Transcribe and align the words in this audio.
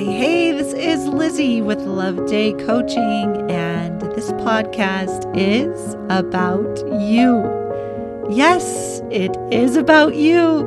Hey, 0.00 0.06
hey, 0.06 0.52
this 0.52 0.72
is 0.72 1.06
Lizzie 1.08 1.60
with 1.60 1.80
Love 1.80 2.24
Day 2.24 2.54
Coaching, 2.54 3.50
and 3.50 4.00
this 4.00 4.32
podcast 4.32 5.30
is 5.36 5.92
about 6.08 6.78
you. 7.02 7.44
Yes, 8.30 9.02
it 9.10 9.36
is 9.52 9.76
about 9.76 10.14
you. 10.14 10.66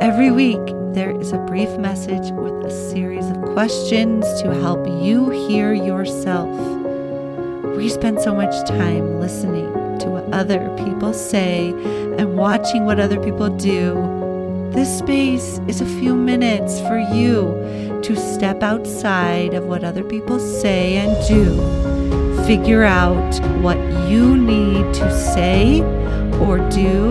Every 0.00 0.30
week, 0.30 0.64
there 0.94 1.10
is 1.20 1.32
a 1.32 1.38
brief 1.38 1.76
message 1.78 2.30
with 2.34 2.64
a 2.64 2.70
series 2.70 3.28
of 3.30 3.42
questions 3.52 4.24
to 4.42 4.54
help 4.54 4.86
you 5.02 5.30
hear 5.48 5.72
yourself. 5.72 6.56
We 7.76 7.88
spend 7.88 8.20
so 8.20 8.32
much 8.32 8.54
time 8.68 9.18
listening 9.18 9.98
to 9.98 10.06
what 10.08 10.32
other 10.32 10.72
people 10.84 11.12
say 11.12 11.70
and 12.16 12.36
watching 12.36 12.84
what 12.84 13.00
other 13.00 13.20
people 13.24 13.48
do. 13.48 14.70
This 14.72 15.00
space 15.00 15.58
is 15.66 15.80
a 15.80 15.98
few 15.98 16.14
minutes 16.14 16.80
for 16.82 17.00
you 17.00 17.90
to 18.02 18.16
step 18.16 18.64
outside 18.64 19.54
of 19.54 19.64
what 19.64 19.84
other 19.84 20.02
people 20.02 20.40
say 20.40 20.96
and 20.96 21.12
do. 21.28 21.56
Figure 22.44 22.82
out 22.82 23.32
what 23.60 23.78
you 24.08 24.36
need 24.36 24.92
to 24.92 25.08
say 25.16 25.80
or 26.40 26.58
do 26.68 27.10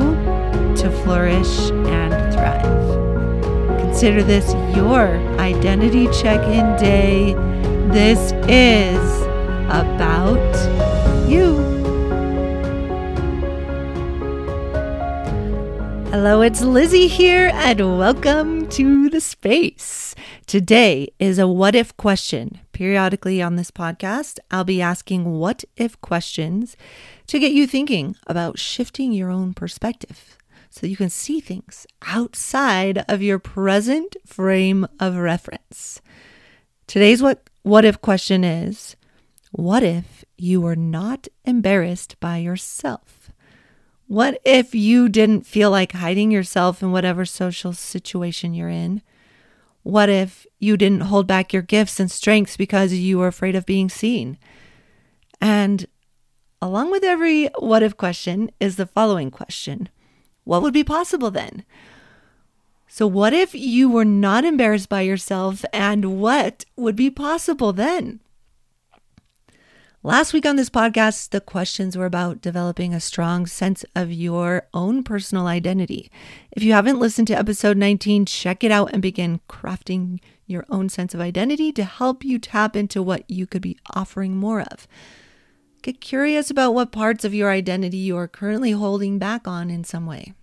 to 0.76 0.92
flourish 1.04 1.72
and 1.88 2.34
thrive. 2.34 3.80
Consider 3.80 4.22
this 4.22 4.54
your 4.76 5.18
identity 5.40 6.08
check 6.08 6.42
in 6.48 6.76
day. 6.76 7.34
This 7.94 8.34
is 8.50 9.22
about 9.70 10.38
you. 11.30 11.56
Hello, 16.12 16.42
it's 16.42 16.62
Lizzie 16.62 17.08
here, 17.08 17.52
and 17.54 17.98
welcome 17.98 18.68
to 18.68 19.10
the 19.10 19.22
space. 19.22 20.11
Today 20.52 21.08
is 21.18 21.40
a 21.40 21.48
what 21.48 21.76
if 21.76 21.96
question. 21.96 22.60
Periodically 22.74 23.42
on 23.42 23.56
this 23.56 23.72
podcast, 23.72 24.38
I'll 24.52 24.66
be 24.66 24.82
asking 24.82 25.40
what 25.40 25.64
if 25.78 26.02
questions 26.02 26.76
to 27.28 27.40
get 27.40 27.54
you 27.54 27.66
thinking 27.66 28.18
about 28.28 28.60
shifting 28.60 29.14
your 29.14 29.30
own 29.30 29.54
perspective 29.54 30.38
so 30.70 30.88
you 30.88 30.98
can 30.98 31.10
see 31.10 31.40
things 31.40 31.88
outside 32.06 33.06
of 33.08 33.22
your 33.22 33.40
present 33.40 34.18
frame 34.26 34.86
of 35.00 35.16
reference. 35.16 36.02
Today's 36.86 37.24
what 37.24 37.50
what 37.64 37.86
if 37.86 38.02
question 38.02 38.44
is 38.44 38.98
what 39.52 39.84
if 39.84 40.26
you 40.38 40.60
were 40.60 40.76
not 40.76 41.30
embarrassed 41.46 42.20
by 42.20 42.40
yourself? 42.40 43.32
What 44.08 44.42
if 44.44 44.76
you 44.76 45.08
didn't 45.08 45.46
feel 45.46 45.72
like 45.72 45.94
hiding 45.94 46.30
yourself 46.30 46.84
in 46.84 46.92
whatever 46.92 47.24
social 47.24 47.72
situation 47.72 48.54
you're 48.54 48.68
in? 48.68 49.02
What 49.84 50.10
if 50.10 50.46
you 50.60 50.78
didn't 50.78 51.02
hold 51.02 51.28
back 51.28 51.54
your 51.54 51.62
gifts 51.64 52.00
and 52.00 52.10
strengths 52.10 52.56
because 52.56 52.94
you 52.94 53.18
were 53.18 53.28
afraid 53.28 53.56
of 53.56 53.66
being 53.66 53.90
seen? 53.90 54.38
And 55.40 55.88
along 56.62 56.92
with 56.92 57.04
every 57.04 57.48
what 57.60 57.84
if 57.84 57.98
question 57.98 58.52
is 58.60 58.76
the 58.76 58.86
following 58.86 59.32
question 59.32 59.90
What 60.44 60.62
would 60.62 60.74
be 60.74 60.84
possible 60.84 61.32
then? 61.32 61.66
So, 62.88 63.08
what 63.08 63.34
if 63.34 63.56
you 63.56 63.90
were 63.90 64.06
not 64.06 64.44
embarrassed 64.44 64.90
by 64.90 65.02
yourself, 65.02 65.64
and 65.72 66.20
what 66.20 66.66
would 66.76 66.96
be 66.96 67.10
possible 67.10 67.74
then? 67.74 68.21
Last 70.04 70.34
week 70.34 70.48
on 70.48 70.56
this 70.56 70.72
podcast, 70.72 71.30
the 71.30 71.40
questions 71.40 71.96
were 71.96 72.08
about 72.08 72.42
developing 72.42 72.92
a 72.92 73.00
strong 73.00 73.46
sense 73.46 73.86
of 73.96 74.12
your 74.12 74.68
own 74.74 75.04
personal 75.04 75.46
identity. 75.46 76.10
If 76.52 76.64
you 76.64 76.74
haven't 76.74 76.98
listened 76.98 77.28
to 77.28 77.38
episode 77.38 77.78
19, 77.78 78.26
check 78.26 78.64
it 78.64 78.72
out 78.72 78.90
and 78.94 79.02
begin 79.04 79.42
crafting 79.48 80.20
your 80.48 80.66
own 80.72 80.90
sense 80.90 81.14
of 81.14 81.22
identity 81.22 81.72
to 81.74 81.84
help 81.84 82.24
you 82.24 82.40
tap 82.40 82.76
into 82.76 83.04
what 83.04 83.30
you 83.30 83.46
could 83.46 83.62
be 83.62 83.78
offering 83.94 84.36
more 84.36 84.62
of. 84.62 84.88
Get 85.84 86.02
curious 86.02 86.50
about 86.50 86.74
what 86.74 86.92
parts 86.92 87.24
of 87.24 87.36
your 87.36 87.52
identity 87.52 87.98
you 87.98 88.18
are 88.18 88.28
currently 88.28 88.72
holding 88.72 89.20
back 89.20 89.48
on 89.48 89.70
in 89.70 89.84
some 89.84 90.08
way. 90.08 90.34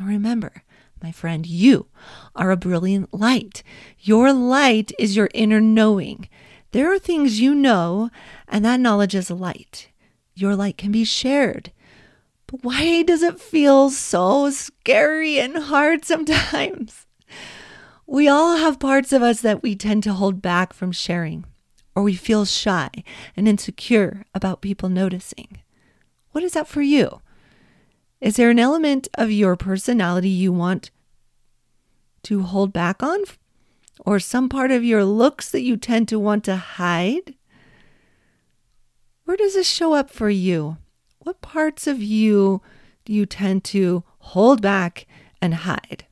Now 0.00 0.06
remember, 0.06 0.64
my 1.00 1.12
friend, 1.12 1.46
you 1.46 1.86
are 2.34 2.50
a 2.50 2.56
brilliant 2.56 3.14
light. 3.14 3.62
Your 4.00 4.32
light 4.32 4.90
is 4.98 5.14
your 5.14 5.30
inner 5.32 5.60
knowing. 5.60 6.28
There 6.72 6.92
are 6.92 6.98
things 6.98 7.40
you 7.40 7.54
know, 7.54 8.10
and 8.46 8.64
that 8.64 8.80
knowledge 8.80 9.14
is 9.14 9.30
light. 9.30 9.88
Your 10.34 10.54
light 10.54 10.76
can 10.76 10.92
be 10.92 11.04
shared. 11.04 11.72
But 12.46 12.62
why 12.62 13.02
does 13.02 13.22
it 13.22 13.40
feel 13.40 13.90
so 13.90 14.50
scary 14.50 15.38
and 15.38 15.56
hard 15.56 16.04
sometimes? 16.04 17.06
We 18.06 18.28
all 18.28 18.56
have 18.56 18.80
parts 18.80 19.12
of 19.12 19.22
us 19.22 19.40
that 19.42 19.62
we 19.62 19.76
tend 19.76 20.02
to 20.04 20.14
hold 20.14 20.40
back 20.40 20.72
from 20.72 20.92
sharing, 20.92 21.44
or 21.94 22.02
we 22.02 22.14
feel 22.14 22.44
shy 22.44 22.90
and 23.36 23.46
insecure 23.46 24.24
about 24.34 24.62
people 24.62 24.88
noticing. 24.88 25.58
What 26.32 26.42
is 26.44 26.52
that 26.52 26.68
for 26.68 26.82
you? 26.82 27.20
Is 28.20 28.36
there 28.36 28.50
an 28.50 28.58
element 28.58 29.08
of 29.14 29.30
your 29.30 29.56
personality 29.56 30.28
you 30.28 30.52
want 30.52 30.90
to 32.24 32.42
hold 32.42 32.72
back 32.72 33.02
on 33.02 33.24
or 34.04 34.18
some 34.18 34.48
part 34.48 34.70
of 34.70 34.84
your 34.84 35.04
looks 35.04 35.50
that 35.50 35.62
you 35.62 35.76
tend 35.76 36.08
to 36.08 36.18
want 36.18 36.44
to 36.44 36.56
hide? 36.56 37.34
Where 39.24 39.36
does 39.36 39.54
this 39.54 39.68
show 39.68 39.94
up 39.94 40.10
for 40.10 40.30
you? 40.30 40.78
What 41.18 41.42
parts 41.42 41.86
of 41.86 42.02
you 42.02 42.62
do 43.04 43.12
you 43.12 43.26
tend 43.26 43.64
to 43.64 44.04
hold 44.18 44.62
back 44.62 45.06
and 45.42 45.54
hide? 45.54 46.06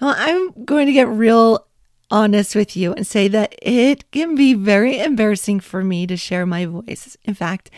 Well, 0.00 0.14
I'm 0.16 0.64
going 0.64 0.86
to 0.86 0.92
get 0.92 1.08
real 1.08 1.66
honest 2.10 2.54
with 2.54 2.76
you 2.76 2.92
and 2.92 3.06
say 3.06 3.28
that 3.28 3.54
it 3.62 4.10
can 4.10 4.34
be 4.34 4.54
very 4.54 4.98
embarrassing 4.98 5.60
for 5.60 5.82
me 5.82 6.06
to 6.06 6.16
share 6.16 6.46
my 6.46 6.66
voice. 6.66 7.16
In 7.24 7.34
fact, 7.34 7.70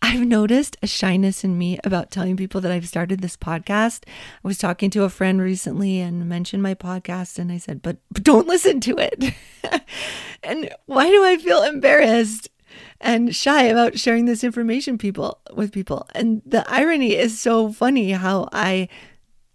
I've 0.00 0.26
noticed 0.26 0.76
a 0.82 0.86
shyness 0.86 1.44
in 1.44 1.58
me 1.58 1.78
about 1.82 2.10
telling 2.10 2.36
people 2.36 2.60
that 2.60 2.70
I've 2.70 2.88
started 2.88 3.20
this 3.20 3.36
podcast. 3.36 4.04
I 4.06 4.48
was 4.48 4.58
talking 4.58 4.90
to 4.90 5.04
a 5.04 5.08
friend 5.08 5.40
recently 5.40 6.00
and 6.00 6.28
mentioned 6.28 6.62
my 6.62 6.74
podcast, 6.74 7.38
and 7.38 7.50
I 7.50 7.58
said, 7.58 7.82
but, 7.82 7.98
but 8.10 8.22
don't 8.22 8.46
listen 8.46 8.80
to 8.80 8.96
it. 8.96 9.34
and 10.42 10.70
why 10.86 11.08
do 11.08 11.24
I 11.24 11.36
feel 11.36 11.62
embarrassed 11.62 12.48
and 13.00 13.34
shy 13.34 13.64
about 13.64 13.98
sharing 13.98 14.26
this 14.26 14.44
information 14.44 14.98
people 14.98 15.40
with 15.52 15.72
people? 15.72 16.06
And 16.14 16.42
the 16.46 16.64
irony 16.70 17.16
is 17.16 17.40
so 17.40 17.72
funny 17.72 18.12
how 18.12 18.48
I 18.52 18.88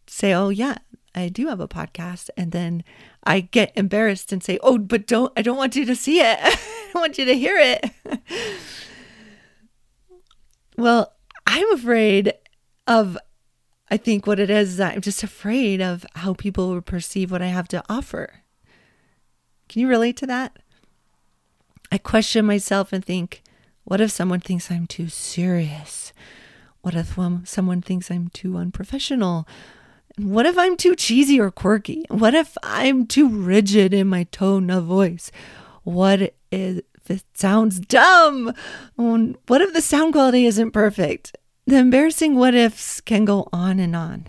say, 0.08 0.34
oh, 0.34 0.50
yeah, 0.50 0.78
I 1.16 1.30
do 1.30 1.48
have 1.48 1.62
a 1.62 1.68
podcast. 1.68 2.30
And 2.36 2.52
then 2.52 2.84
I 3.24 3.42
get 3.42 3.72
embarrassed 3.76 4.34
and 4.34 4.44
say, 4.44 4.60
oh, 4.62 4.78
but 4.78 5.08
don't, 5.08 5.32
I 5.38 5.42
don't 5.42 5.58
want 5.58 5.76
you 5.76 5.86
to 5.86 5.96
see 5.96 6.20
it. 6.20 6.38
I 6.42 6.92
want 6.96 7.18
you 7.18 7.26
to 7.26 7.38
hear 7.38 7.58
it. 7.58 7.92
Well, 10.78 11.14
I'm 11.46 11.72
afraid 11.74 12.34
of, 12.88 13.18
I 13.92 13.98
think 13.98 14.26
what 14.26 14.40
it 14.40 14.50
is, 14.50 14.74
is 14.74 14.80
I'm 14.80 15.02
just 15.02 15.24
afraid 15.24 15.82
of 15.82 16.06
how 16.16 16.34
people 16.34 16.70
will 16.70 16.82
perceive 16.82 17.32
what 17.32 17.42
I 17.42 17.48
have 17.48 17.68
to 17.70 17.84
offer. 17.88 18.44
Can 19.70 19.82
you 19.82 19.88
relate 19.88 20.18
to 20.18 20.28
that? 20.28 20.58
I 21.92 21.98
question 21.98 22.46
myself 22.46 22.92
and 22.92 23.06
think, 23.06 23.44
what 23.84 24.02
if 24.02 24.12
someone 24.12 24.40
thinks 24.40 24.72
I'm 24.72 24.88
too 24.88 25.10
serious? 25.10 26.12
What 26.82 26.96
if 26.96 27.18
someone 27.46 27.82
thinks 27.82 28.10
I'm 28.10 28.30
too 28.30 28.58
unprofessional? 28.58 29.48
What 30.18 30.46
if 30.46 30.58
I'm 30.58 30.76
too 30.76 30.96
cheesy 30.96 31.40
or 31.40 31.52
quirky? 31.52 32.06
What 32.10 32.34
if 32.34 32.58
I'm 32.64 33.08
too 33.08 33.30
rigid 33.30 33.94
in 33.94 34.08
my 34.08 34.24
tone 34.26 34.70
of 34.70 34.86
voice? 34.86 35.32
What 35.84 36.34
is 36.52 36.82
it 37.10 37.24
sounds 37.34 37.80
dumb. 37.80 38.54
Oh, 38.98 39.34
what 39.48 39.62
if 39.62 39.74
the 39.74 39.82
sound 39.82 40.14
quality 40.14 40.46
isn't 40.46 40.72
perfect? 40.72 41.36
The 41.66 41.78
embarrassing 41.78 42.36
what 42.36 42.56
ifs 42.56 43.02
can 43.02 43.26
go 43.26 43.48
on 43.54 43.80
and 43.80 43.96
on. 43.96 44.28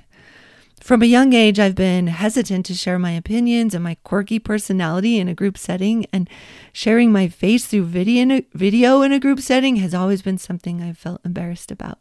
From 0.80 1.00
a 1.00 1.06
young 1.06 1.32
age, 1.32 1.58
I've 1.58 1.74
been 1.74 2.08
hesitant 2.08 2.66
to 2.66 2.74
share 2.74 2.98
my 2.98 3.12
opinions 3.12 3.74
and 3.74 3.82
my 3.82 3.96
quirky 4.04 4.38
personality 4.38 5.18
in 5.18 5.28
a 5.28 5.34
group 5.34 5.56
setting, 5.56 6.04
and 6.12 6.28
sharing 6.74 7.10
my 7.10 7.26
face 7.26 7.66
through 7.66 7.86
video 7.86 9.02
in 9.02 9.12
a 9.12 9.18
group 9.18 9.40
setting 9.40 9.76
has 9.76 9.94
always 9.94 10.20
been 10.20 10.36
something 10.36 10.82
I've 10.82 10.98
felt 10.98 11.24
embarrassed 11.24 11.70
about. 11.70 12.00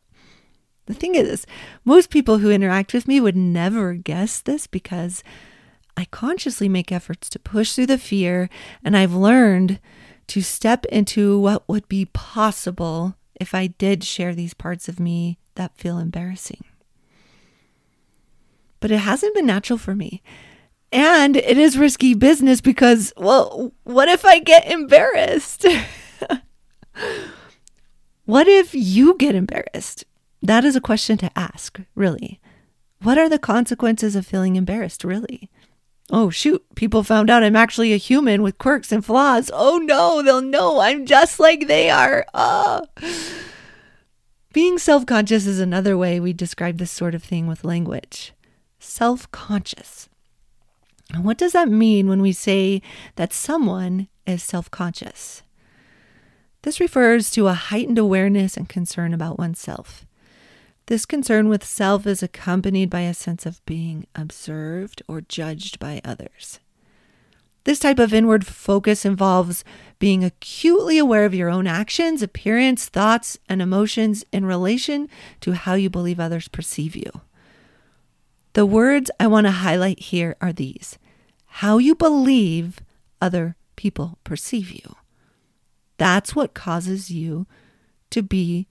The 0.88 0.94
thing 0.94 1.16
is, 1.16 1.46
most 1.86 2.10
people 2.10 2.40
who 2.40 2.52
interact 2.52 2.94
with 2.94 3.08
me 3.08 3.22
would 3.22 3.38
never 3.38 3.94
guess 3.94 4.42
this 4.42 4.68
because 4.68 5.24
I 5.96 6.04
consciously 6.06 6.68
make 6.68 6.92
efforts 6.92 7.30
to 7.30 7.40
push 7.40 7.72
through 7.72 7.86
the 7.86 7.98
fear, 7.98 8.50
and 8.84 8.98
I've 8.98 9.14
learned 9.14 9.80
to 10.28 10.42
step 10.42 10.86
into 10.86 11.40
what 11.40 11.68
would 11.68 11.88
be 11.88 12.06
possible 12.06 13.16
if 13.40 13.54
I 13.54 13.68
did 13.68 14.04
share 14.04 14.34
these 14.34 14.54
parts 14.54 14.88
of 14.88 15.00
me 15.00 15.38
that 15.56 15.78
feel 15.78 15.98
embarrassing. 15.98 16.64
But 18.80 18.92
it 18.92 19.00
hasn't 19.00 19.36
been 19.36 19.46
natural 19.46 19.78
for 19.78 19.96
me. 19.96 20.22
And 20.92 21.36
it 21.36 21.58
is 21.58 21.78
risky 21.78 22.14
business 22.14 22.62
because, 22.62 23.14
well, 23.18 23.74
what 23.84 24.10
if 24.10 24.26
I 24.26 24.40
get 24.40 24.70
embarrassed? 24.70 25.66
what 28.26 28.48
if 28.48 28.76
you 28.76 29.18
get 29.18 29.34
embarrassed? 29.34 30.06
That 30.42 30.66
is 30.66 30.76
a 30.76 30.82
question 30.82 31.18
to 31.18 31.32
ask, 31.36 31.80
really. 31.96 32.40
What 33.02 33.18
are 33.18 33.28
the 33.28 33.40
consequences 33.40 34.16
of 34.16 34.28
feeling 34.28 34.56
embarrassed, 34.56 35.04
really? 35.04 35.50
Oh, 36.10 36.30
shoot, 36.30 36.64
people 36.76 37.04
found 37.04 37.30
out 37.30 37.44
I'm 37.44 37.56
actually 37.56 37.94
a 37.94 37.98
human 37.98 38.44
with 38.44 38.58
quirks 38.58 38.92
and 38.92 39.04
flaws. 39.04 39.50
Oh 39.54 39.78
no, 39.78 40.22
they'll 40.22 40.42
know 40.42 40.80
I'm 40.80 41.06
just 41.06 41.40
like 41.40 41.68
they 41.68 41.90
are. 41.90 42.26
Ah. 42.34 42.82
Being 44.54 44.78
self 44.78 45.06
conscious 45.06 45.48
is 45.48 45.60
another 45.60 45.98
way 45.98 46.20
we 46.20 46.34
describe 46.34 46.78
this 46.78 46.92
sort 46.92 47.16
of 47.16 47.24
thing 47.24 47.48
with 47.48 47.64
language. 47.64 48.34
Self 48.80 49.32
conscious. 49.32 50.10
What 51.20 51.38
does 51.38 51.54
that 51.54 51.70
mean 51.70 52.08
when 52.08 52.22
we 52.22 52.32
say 52.32 52.82
that 53.16 53.34
someone 53.34 54.08
is 54.28 54.44
self 54.44 54.70
conscious? 54.70 55.42
This 56.64 56.80
refers 56.80 57.30
to 57.32 57.48
a 57.48 57.54
heightened 57.54 57.98
awareness 57.98 58.56
and 58.56 58.70
concern 58.70 59.14
about 59.14 59.40
oneself. 59.40 60.06
This 60.88 61.06
concern 61.06 61.48
with 61.48 61.64
self 61.64 62.06
is 62.06 62.22
accompanied 62.22 62.90
by 62.90 63.02
a 63.02 63.14
sense 63.14 63.46
of 63.46 63.66
being 63.66 64.06
observed 64.16 65.02
or 65.08 65.22
judged 65.22 65.80
by 65.80 66.02
others. 66.04 66.60
This 67.64 67.80
type 67.80 68.00
of 68.00 68.14
inward 68.14 68.46
focus 68.46 69.06
involves 69.06 69.64
being 69.98 70.26
acutely 70.26 70.98
aware 70.98 71.24
of 71.24 71.34
your 71.34 71.50
own 71.50 71.66
actions, 71.66 72.22
appearance, 72.22 72.90
thoughts, 72.90 73.38
and 73.48 73.62
emotions 73.62 74.26
in 74.34 74.46
relation 74.46 75.08
to 75.40 75.54
how 75.54 75.76
you 75.76 75.90
believe 75.90 76.20
others 76.20 76.50
perceive 76.50 76.96
you. 76.96 77.10
The 78.52 78.66
words 78.66 79.10
I 79.20 79.28
want 79.28 79.48
to 79.48 79.52
highlight 79.52 80.00
here 80.00 80.36
are 80.42 80.54
these 80.54 80.98
how 81.58 81.78
you 81.78 81.96
believe 81.96 82.80
other 83.22 83.56
people 83.76 84.18
perceive 84.24 84.72
you. 84.72 84.96
That's 85.98 86.36
what 86.36 86.54
causes 86.54 87.12
you 87.12 87.46
to 88.10 88.22
be 88.22 88.68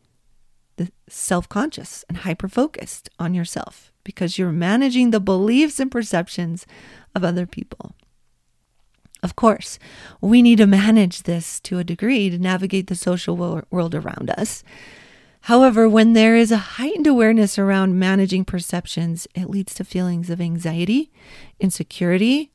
self 1.12 1.48
conscious 1.48 2.04
and 2.08 2.18
hyper 2.18 2.48
focused 2.48 3.10
on 3.18 3.34
yourself 3.34 3.92
because 4.04 4.38
you're 4.38 4.52
managing 4.52 5.10
the 5.10 5.20
beliefs 5.20 5.78
and 5.78 5.90
perceptions 5.90 6.66
of 7.14 7.22
other 7.22 7.46
people. 7.46 7.94
Of 9.22 9.36
course, 9.36 9.78
we 10.20 10.42
need 10.42 10.58
to 10.58 10.66
manage 10.66 11.22
this 11.22 11.60
to 11.60 11.78
a 11.78 11.84
degree 11.84 12.28
to 12.30 12.38
navigate 12.38 12.88
the 12.88 12.96
social 12.96 13.36
world 13.36 13.94
around 13.94 14.30
us. 14.30 14.64
However, 15.42 15.88
when 15.88 16.12
there 16.12 16.36
is 16.36 16.50
a 16.50 16.56
heightened 16.56 17.06
awareness 17.06 17.58
around 17.58 17.98
managing 17.98 18.44
perceptions, 18.44 19.28
it 19.34 19.50
leads 19.50 19.74
to 19.74 19.84
feelings 19.84 20.30
of 20.30 20.40
anxiety, 20.40 21.12
insecurity. 21.60 22.50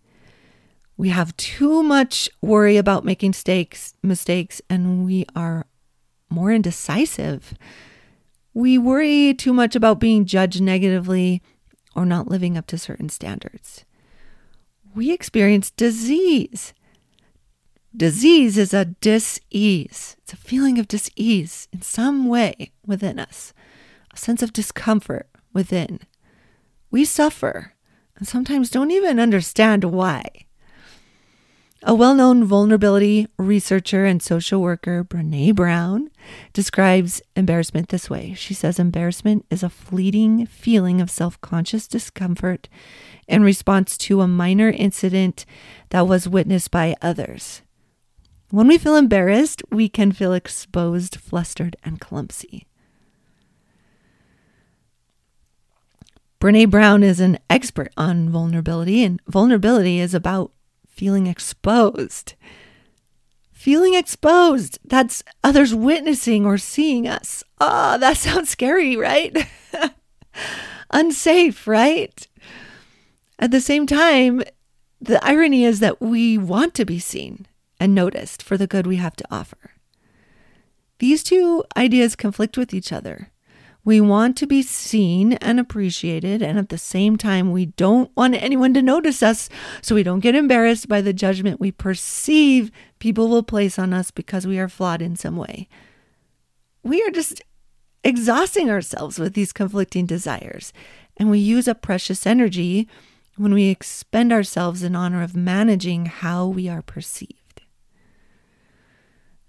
We 0.98 1.10
have 1.10 1.38
too 1.38 1.84
much 1.84 2.30
worry 2.42 2.76
about 2.76 3.06
making 3.06 3.30
mistakes, 3.30 3.94
mistakes, 4.02 4.62
and 4.70 5.06
we 5.06 5.26
are 5.36 5.68
more 6.30 6.52
indecisive 6.52 7.54
we 8.58 8.76
worry 8.76 9.36
too 9.36 9.54
much 9.54 9.76
about 9.76 10.00
being 10.00 10.26
judged 10.26 10.60
negatively 10.60 11.44
or 11.96 12.08
not 12.08 12.28
living 12.28 12.58
up 12.58 12.66
to 12.66 12.76
certain 12.76 13.08
standards. 13.08 13.86
We 14.96 15.12
experience 15.12 15.70
disease. 15.70 16.74
Disease 17.96 18.58
is 18.58 18.74
a 18.74 18.86
dis-ease. 18.86 20.18
It's 20.24 20.34
a 20.34 20.38
feeling 20.38 20.80
of 20.80 20.88
dis-ease 20.88 21.68
in 21.72 21.84
some 21.84 22.28
way 22.28 22.72
within 22.84 23.20
us, 23.20 23.54
a 24.12 24.18
sense 24.18 24.42
of 24.42 24.54
discomfort 24.54 25.30
within. 25.54 26.00
We 26.90 27.06
suffer 27.06 27.74
and 28.16 28.28
sometimes 28.28 28.72
don't 28.72 28.90
even 28.90 29.20
understand 29.20 29.84
why. 29.84 30.47
A 31.84 31.94
well 31.94 32.16
known 32.16 32.44
vulnerability 32.44 33.28
researcher 33.38 34.04
and 34.04 34.22
social 34.22 34.62
worker, 34.62 35.04
Brene 35.04 35.56
Brown, 35.56 36.10
describes 36.52 37.22
embarrassment 37.36 37.90
this 37.90 38.10
way. 38.10 38.34
She 38.34 38.56
says, 38.56 38.80
Embarrassment 38.80 39.46
is 39.52 39.62
a 39.62 39.70
fleeting 39.70 40.48
feeling 40.48 41.00
of 41.02 41.12
self 41.12 41.40
conscious 41.42 41.88
discomfort 41.88 42.68
in 43.28 43.44
response 43.44 43.96
to 44.00 44.22
a 44.22 44.28
minor 44.28 44.70
incident 44.70 45.46
that 45.90 46.08
was 46.08 46.28
witnessed 46.28 46.72
by 46.72 46.96
others. 47.00 47.62
When 48.50 48.68
we 48.68 48.80
feel 48.80 48.96
embarrassed, 48.96 49.62
we 49.72 49.88
can 49.88 50.12
feel 50.12 50.34
exposed, 50.34 51.18
flustered, 51.18 51.76
and 51.84 52.00
clumsy. 52.00 52.66
Brene 56.40 56.70
Brown 56.70 57.04
is 57.04 57.20
an 57.20 57.38
expert 57.50 57.92
on 57.98 58.30
vulnerability, 58.30 59.04
and 59.04 59.20
vulnerability 59.28 60.00
is 60.00 60.16
about 60.16 60.52
feeling 60.98 61.28
exposed. 61.28 62.34
Feeling 63.52 63.94
exposed. 63.94 64.80
That's 64.84 65.24
others 65.44 65.74
witnessing 65.76 66.46
or 66.46 66.58
seeing 66.58 67.08
us. 67.08 67.44
Ah, 67.62 67.96
oh, 67.96 67.98
that 68.00 68.18
sounds 68.26 68.50
scary, 68.50 68.98
right? 68.98 69.48
Unsafe, 70.92 71.68
right? 71.68 72.28
At 73.38 73.52
the 73.52 73.62
same 73.62 73.86
time, 73.86 74.42
the 75.00 75.24
irony 75.24 75.64
is 75.64 75.80
that 75.80 76.02
we 76.02 76.38
want 76.38 76.74
to 76.74 76.86
be 76.86 76.98
seen 76.98 77.46
and 77.80 77.94
noticed 77.94 78.42
for 78.42 78.58
the 78.58 78.68
good 78.68 78.88
we 78.88 78.96
have 78.96 79.16
to 79.18 79.26
offer. 79.30 79.74
These 80.98 81.24
two 81.24 81.64
ideas 81.78 82.16
conflict 82.16 82.58
with 82.58 82.74
each 82.74 82.92
other. 82.92 83.30
We 83.88 84.02
want 84.02 84.36
to 84.40 84.48
be 84.48 84.64
seen 84.64 85.32
and 85.36 85.62
appreciated, 85.62 86.42
and 86.42 86.60
at 86.60 86.68
the 86.68 86.78
same 86.78 87.16
time, 87.16 87.54
we 87.54 87.68
don't 87.68 88.12
want 88.18 88.36
anyone 88.36 88.74
to 88.74 88.82
notice 88.82 89.24
us 89.24 89.48
so 89.82 89.96
we 89.96 90.04
don't 90.04 90.20
get 90.20 90.36
embarrassed 90.36 90.90
by 90.90 91.00
the 91.00 91.14
judgment 91.14 91.62
we 91.62 91.72
perceive 91.72 92.70
people 93.00 93.30
will 93.30 93.44
place 93.44 93.80
on 93.80 93.94
us 93.94 94.12
because 94.12 94.46
we 94.46 94.60
are 94.60 94.68
flawed 94.68 95.02
in 95.02 95.16
some 95.16 95.38
way. 95.38 95.70
We 96.84 97.02
are 97.04 97.12
just 97.12 97.42
exhausting 98.04 98.70
ourselves 98.70 99.20
with 99.20 99.36
these 99.36 99.54
conflicting 99.54 100.06
desires, 100.06 100.74
and 101.16 101.32
we 101.32 101.40
use 101.40 101.70
up 101.70 101.82
precious 101.82 102.28
energy 102.28 102.90
when 103.38 103.54
we 103.54 103.70
expend 103.70 104.34
ourselves 104.34 104.84
in 104.84 104.98
honor 104.98 105.24
of 105.24 105.34
managing 105.34 106.08
how 106.08 106.46
we 106.46 106.68
are 106.68 106.82
perceived. 106.82 107.62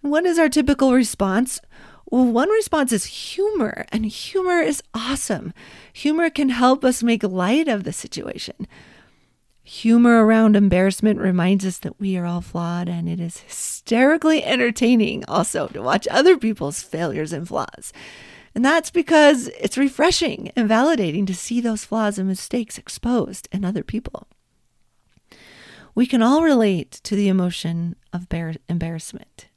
What 0.01 0.25
is 0.27 0.39
our 0.39 0.49
typical 0.49 0.93
response? 0.93 1.61
Well, 2.11 2.25
one 2.25 2.49
response 2.49 2.93
is 2.93 3.05
humor, 3.05 3.85
and 3.93 4.07
humor 4.07 4.61
is 4.61 4.83
awesome. 4.95 5.53
Humor 5.93 6.31
can 6.31 6.49
help 6.49 6.83
us 6.83 7.03
make 7.03 7.23
light 7.23 7.69
of 7.69 7.85
the 7.85 7.93
situation. 7.93 8.67
Humor 9.63 10.25
around 10.25 10.57
embarrassment 10.57 11.21
reminds 11.21 11.67
us 11.67 11.79
that 11.81 12.01
we 12.01 12.17
are 12.17 12.25
all 12.25 12.41
flawed, 12.41 12.89
and 12.89 13.11
it 13.11 13.21
is 13.21 13.41
hysterically 13.41 14.43
entertaining 14.43 15.23
also 15.29 15.69
to 15.69 15.83
watch 15.83 16.09
other 16.11 16.39
people's 16.39 16.83
failures 16.83 17.35
and 17.35 17.47
flaws. 17.47 17.93
And 18.55 18.65
that's 18.65 18.91
because 18.91 19.49
it's 19.61 19.77
refreshing 19.77 20.51
and 20.57 20.71
validating 20.71 21.27
to 21.27 21.35
see 21.35 21.61
those 21.61 21.85
flaws 21.85 22.19
and 22.19 22.27
mistakes 22.27 22.79
exposed 22.79 23.49
in 23.53 23.67
other 23.67 23.85
people. 23.85 24.29
We 25.95 26.07
can 26.07 26.23
all 26.23 26.43
relate 26.43 26.93
to 27.03 27.15
the 27.15 27.29
emotion 27.29 27.97
of 28.15 28.27
embarrassment. 28.67 29.48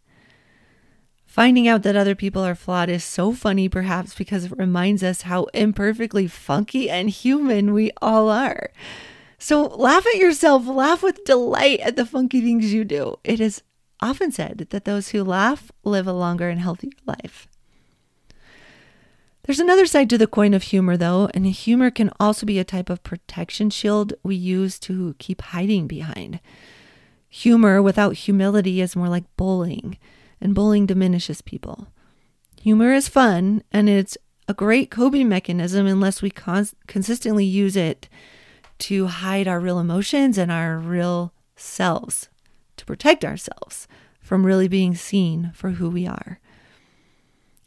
Finding 1.31 1.65
out 1.65 1.83
that 1.83 1.95
other 1.95 2.13
people 2.13 2.43
are 2.43 2.55
flawed 2.55 2.89
is 2.89 3.05
so 3.05 3.31
funny, 3.31 3.69
perhaps 3.69 4.13
because 4.13 4.43
it 4.43 4.57
reminds 4.57 5.01
us 5.01 5.21
how 5.21 5.45
imperfectly 5.53 6.27
funky 6.27 6.89
and 6.89 7.09
human 7.09 7.73
we 7.73 7.89
all 8.01 8.29
are. 8.29 8.69
So 9.39 9.63
laugh 9.63 10.05
at 10.05 10.19
yourself, 10.19 10.67
laugh 10.67 11.01
with 11.01 11.23
delight 11.23 11.79
at 11.79 11.95
the 11.95 12.05
funky 12.05 12.41
things 12.41 12.73
you 12.73 12.83
do. 12.83 13.15
It 13.23 13.39
is 13.39 13.61
often 14.01 14.33
said 14.33 14.67
that 14.71 14.83
those 14.83 15.11
who 15.11 15.23
laugh 15.23 15.71
live 15.85 16.05
a 16.05 16.11
longer 16.11 16.49
and 16.49 16.59
healthier 16.59 16.91
life. 17.05 17.47
There's 19.43 19.61
another 19.61 19.85
side 19.85 20.09
to 20.09 20.17
the 20.17 20.27
coin 20.27 20.53
of 20.53 20.63
humor, 20.63 20.97
though, 20.97 21.29
and 21.33 21.45
humor 21.45 21.91
can 21.91 22.11
also 22.19 22.45
be 22.45 22.59
a 22.59 22.65
type 22.65 22.89
of 22.89 23.03
protection 23.03 23.69
shield 23.69 24.11
we 24.21 24.35
use 24.35 24.77
to 24.79 25.15
keep 25.17 25.41
hiding 25.41 25.87
behind. 25.87 26.41
Humor 27.29 27.81
without 27.81 28.15
humility 28.15 28.81
is 28.81 28.97
more 28.97 29.07
like 29.07 29.33
bullying 29.37 29.97
and 30.41 30.55
bullying 30.55 30.85
diminishes 30.85 31.41
people. 31.41 31.87
Humor 32.61 32.93
is 32.93 33.07
fun 33.07 33.63
and 33.71 33.87
it's 33.87 34.17
a 34.47 34.53
great 34.53 34.91
coping 34.91 35.29
mechanism 35.29 35.85
unless 35.85 36.21
we 36.21 36.29
cons- 36.29 36.75
consistently 36.87 37.45
use 37.45 37.75
it 37.75 38.09
to 38.79 39.07
hide 39.07 39.47
our 39.47 39.59
real 39.59 39.79
emotions 39.79 40.37
and 40.37 40.51
our 40.51 40.77
real 40.77 41.33
selves, 41.55 42.27
to 42.77 42.85
protect 42.85 43.23
ourselves 43.23 43.87
from 44.19 44.45
really 44.45 44.67
being 44.67 44.95
seen 44.95 45.51
for 45.53 45.71
who 45.71 45.89
we 45.89 46.07
are. 46.07 46.39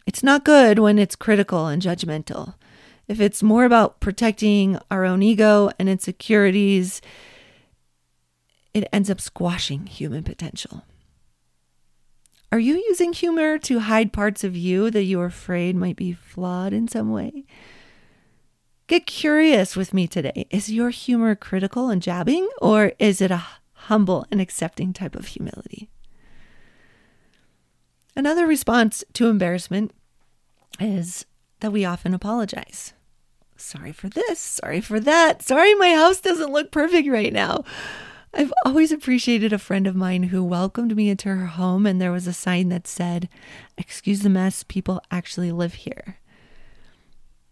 It's 0.07 0.23
not 0.23 0.45
good 0.45 0.79
when 0.79 0.99
it's 0.99 1.17
critical 1.17 1.67
and 1.67 1.81
judgmental. 1.81 2.55
If 3.07 3.21
it's 3.21 3.43
more 3.43 3.65
about 3.65 4.01
protecting 4.01 4.79
our 4.91 5.05
own 5.05 5.23
ego 5.23 5.71
and 5.79 5.89
insecurities, 5.89 7.01
it 8.73 8.89
ends 8.93 9.09
up 9.09 9.21
squashing 9.21 9.87
human 9.87 10.25
potential. 10.25 10.85
Are 12.55 12.61
you 12.61 12.77
using 12.87 13.13
humor 13.13 13.59
to 13.59 13.81
hide 13.81 14.13
parts 14.13 14.45
of 14.45 14.57
you 14.57 14.89
that 14.93 15.03
you're 15.03 15.25
afraid 15.25 15.75
might 15.75 15.97
be 15.97 16.13
flawed 16.13 16.73
in 16.73 16.87
some 16.87 17.11
way? 17.11 17.47
Get 18.87 19.07
curious 19.07 19.75
with 19.75 19.93
me 19.93 20.07
today. 20.07 20.47
Is 20.51 20.71
your 20.71 20.91
humor 20.91 21.35
critical 21.35 21.89
and 21.89 22.01
jabbing, 22.01 22.49
or 22.63 22.93
is 23.01 23.21
it 23.21 23.33
a 23.33 23.45
humble 23.73 24.25
and 24.31 24.41
accepting 24.41 24.93
type 24.93 25.17
of 25.17 25.27
humility? 25.27 25.91
Another 28.15 28.47
response 28.47 29.03
to 29.15 29.27
embarrassment 29.27 29.91
is 30.79 31.27
that 31.59 31.73
we 31.73 31.85
often 31.85 32.15
apologize. 32.15 32.93
sorry 33.57 33.91
for 33.91 34.09
this, 34.09 34.39
sorry 34.39 34.81
for 34.81 35.01
that, 35.01 35.43
sorry 35.43 35.75
my 35.75 35.93
house 35.93 36.21
doesn't 36.21 36.53
look 36.53 36.71
perfect 36.71 37.09
right 37.09 37.33
now. 37.33 37.65
I've 38.37 38.53
always 38.65 38.91
appreciated 38.91 39.53
a 39.53 39.59
friend 39.59 39.87
of 39.87 39.95
mine 39.95 40.25
who 40.25 40.43
welcomed 40.43 40.97
me 40.97 41.09
into 41.09 41.29
her 41.29 41.47
home 41.47 41.87
and 41.87 42.01
there 42.01 42.11
was 42.11 42.27
a 42.27 42.33
sign 42.33 42.69
that 42.71 42.89
said, 42.89 43.29
Excuse 43.79 44.23
the 44.23 44.29
mess, 44.29 44.65
people 44.65 45.01
actually 45.09 45.53
live 45.53 45.75
here. 45.75 46.19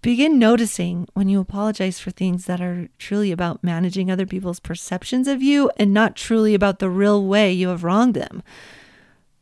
Begin 0.01 0.41
noticing 0.41 1.07
when 1.15 1.29
you 1.29 1.39
apologize 1.39 2.01
for 2.01 2.11
things 2.11 2.47
that 2.47 2.61
are 2.61 2.89
truly 2.99 3.31
about 3.31 3.63
managing 3.63 4.11
other 4.11 4.27
people's 4.27 4.59
perceptions 4.59 5.29
of 5.29 5.41
you 5.41 5.71
and 5.77 5.95
not 5.95 6.17
truly 6.17 6.53
about 6.53 6.81
the 6.81 6.91
real 6.91 7.25
way 7.25 7.53
you 7.53 7.69
have 7.69 7.85
wronged 7.85 8.15
them. 8.15 8.43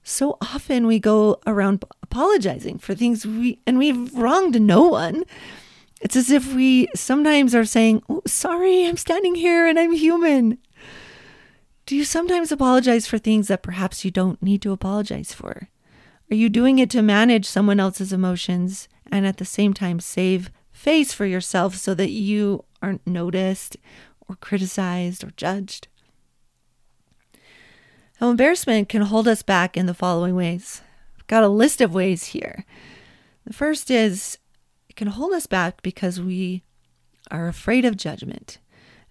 So 0.03 0.37
often 0.43 0.87
we 0.87 0.99
go 0.99 1.41
around 1.47 1.83
apologizing 2.03 2.79
for 2.79 2.95
things 2.95 3.25
we 3.25 3.61
and 3.67 3.79
we've 3.79 4.15
wronged 4.15 4.61
no 4.61 4.83
one. 4.83 5.25
It's 6.03 6.17
as 6.17 6.31
if 6.31 6.55
we 6.55 6.89
sometimes 6.95 7.55
are 7.55 7.65
saying, 7.65 8.03
oh, 8.11 8.23
sorry, 8.27 8.87
I'm 8.87 8.99
standing 8.99 9.35
here 9.35 9.67
and 9.67 9.79
I'm 9.79 9.93
human. 9.93 10.59
Do 11.91 11.97
you 11.97 12.05
sometimes 12.05 12.53
apologize 12.53 13.09
for 13.09 13.19
things 13.19 13.49
that 13.49 13.65
perhaps 13.65 14.05
you 14.05 14.13
don't 14.13 14.41
need 14.41 14.63
to 14.63 14.71
apologize 14.71 15.35
for? 15.35 15.69
Are 16.31 16.37
you 16.37 16.49
doing 16.49 16.79
it 16.79 16.89
to 16.91 17.03
manage 17.03 17.47
someone 17.47 17.81
else's 17.81 18.13
emotions 18.13 18.89
and 19.11 19.27
at 19.27 19.39
the 19.39 19.45
same 19.45 19.75
time 19.75 19.99
save 19.99 20.53
face 20.71 21.13
for 21.13 21.27
yourself 21.27 21.75
so 21.75 21.93
that 21.95 22.11
you 22.11 22.65
aren't 22.81 23.05
noticed 23.09 23.77
or 24.29 24.37
criticized 24.37 25.25
or 25.25 25.33
judged? 25.33 25.89
Now, 28.21 28.31
embarrassment 28.31 28.89
can 28.89 29.03
hold 29.03 29.27
us 29.27 29.43
back 29.43 29.77
in 29.77 29.87
the 29.87 29.93
following 29.93 30.37
ways. 30.37 30.83
I've 31.19 31.27
got 31.27 31.43
a 31.43 31.49
list 31.49 31.81
of 31.81 31.93
ways 31.93 32.27
here. 32.27 32.65
The 33.45 33.53
first 33.53 33.91
is 33.91 34.39
it 34.89 34.95
can 34.95 35.09
hold 35.09 35.33
us 35.33 35.49
back 35.49 35.83
because 35.83 36.21
we 36.21 36.63
are 37.33 37.49
afraid 37.49 37.85
of 37.85 37.97
judgment. 37.97 38.59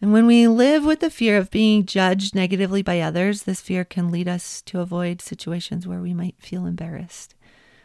And 0.01 0.13
when 0.13 0.25
we 0.25 0.47
live 0.47 0.85
with 0.85 1.01
the 1.01 1.09
fear 1.09 1.37
of 1.37 1.51
being 1.51 1.85
judged 1.85 2.33
negatively 2.33 2.81
by 2.81 3.01
others, 3.01 3.43
this 3.43 3.59
fear 3.59 3.83
can 3.83 4.11
lead 4.11 4.29
us 4.29 4.61
to 4.63 4.79
avoid 4.79 5.21
situations 5.21 5.85
where 5.85 5.99
we 5.99 6.13
might 6.13 6.35
feel 6.39 6.65
embarrassed, 6.65 7.35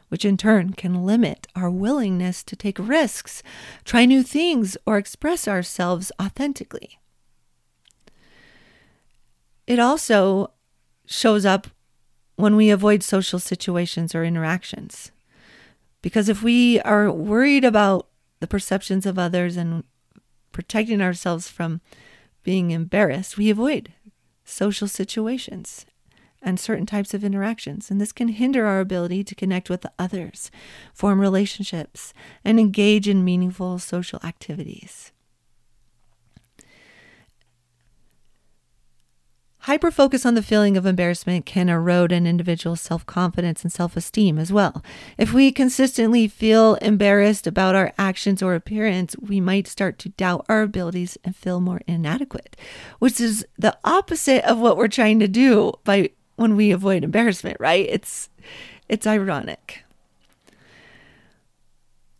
which 0.08 0.24
in 0.24 0.36
turn 0.36 0.74
can 0.74 1.04
limit 1.04 1.48
our 1.56 1.68
willingness 1.68 2.44
to 2.44 2.54
take 2.54 2.78
risks, 2.78 3.42
try 3.84 4.04
new 4.04 4.22
things, 4.22 4.76
or 4.86 4.96
express 4.96 5.48
ourselves 5.48 6.12
authentically. 6.22 7.00
It 9.66 9.80
also 9.80 10.52
shows 11.06 11.44
up 11.44 11.66
when 12.36 12.54
we 12.54 12.70
avoid 12.70 13.02
social 13.02 13.40
situations 13.40 14.14
or 14.14 14.24
interactions. 14.24 15.10
Because 16.00 16.28
if 16.28 16.42
we 16.42 16.80
are 16.80 17.10
worried 17.10 17.64
about 17.64 18.08
the 18.38 18.46
perceptions 18.46 19.04
of 19.04 19.18
others 19.18 19.56
and 19.56 19.82
protecting 20.52 21.00
ourselves 21.00 21.48
from 21.48 21.80
being 22.44 22.70
embarrassed, 22.70 23.36
we 23.36 23.50
avoid 23.50 23.92
social 24.44 24.86
situations 24.86 25.86
and 26.42 26.60
certain 26.60 26.86
types 26.86 27.14
of 27.14 27.24
interactions. 27.24 27.90
And 27.90 28.00
this 28.00 28.12
can 28.12 28.28
hinder 28.28 28.66
our 28.66 28.80
ability 28.80 29.24
to 29.24 29.34
connect 29.34 29.70
with 29.70 29.86
others, 29.98 30.50
form 30.92 31.20
relationships, 31.20 32.12
and 32.44 32.60
engage 32.60 33.08
in 33.08 33.24
meaningful 33.24 33.78
social 33.78 34.20
activities. 34.22 35.10
Hyper 39.64 39.90
focus 39.90 40.26
on 40.26 40.34
the 40.34 40.42
feeling 40.42 40.76
of 40.76 40.84
embarrassment 40.84 41.46
can 41.46 41.70
erode 41.70 42.12
an 42.12 42.26
individual's 42.26 42.82
self 42.82 43.06
confidence 43.06 43.62
and 43.62 43.72
self 43.72 43.96
esteem 43.96 44.38
as 44.38 44.52
well. 44.52 44.84
If 45.16 45.32
we 45.32 45.50
consistently 45.52 46.28
feel 46.28 46.74
embarrassed 46.82 47.46
about 47.46 47.74
our 47.74 47.94
actions 47.96 48.42
or 48.42 48.54
appearance, 48.54 49.16
we 49.16 49.40
might 49.40 49.66
start 49.66 49.98
to 50.00 50.10
doubt 50.10 50.44
our 50.50 50.60
abilities 50.60 51.16
and 51.24 51.34
feel 51.34 51.62
more 51.62 51.80
inadequate, 51.86 52.58
which 52.98 53.18
is 53.18 53.46
the 53.56 53.74
opposite 53.86 54.44
of 54.44 54.58
what 54.58 54.76
we're 54.76 54.86
trying 54.86 55.18
to 55.20 55.28
do 55.28 55.72
by 55.82 56.10
when 56.36 56.56
we 56.56 56.70
avoid 56.70 57.02
embarrassment, 57.02 57.56
right? 57.58 57.86
It's 57.88 58.28
it's 58.86 59.06
ironic. 59.06 59.82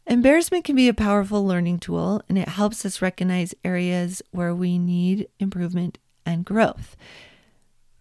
Embarrassment 0.06 0.64
can 0.64 0.76
be 0.76 0.88
a 0.88 0.94
powerful 0.94 1.46
learning 1.46 1.80
tool 1.80 2.22
and 2.26 2.38
it 2.38 2.48
helps 2.48 2.86
us 2.86 3.02
recognize 3.02 3.54
areas 3.62 4.22
where 4.30 4.54
we 4.54 4.78
need 4.78 5.28
improvement 5.38 5.98
and 6.24 6.46
growth. 6.46 6.96